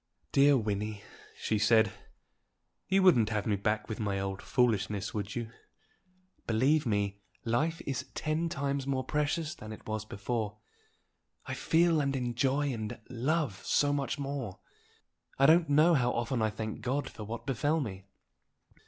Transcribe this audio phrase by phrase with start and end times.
[0.31, 1.03] "Dear Wynnie,"
[1.37, 1.91] she said,
[2.87, 5.51] "you wouldn't have me back with my old foolishness, would you?
[6.47, 10.57] Believe me, life is ten times more precious than it was before.
[11.45, 14.57] I feel and enjoy and love so much more!
[15.37, 18.05] I don't know how often I thank God for what befell me."